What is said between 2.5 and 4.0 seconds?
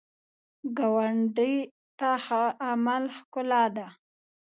عمل ښکلا ده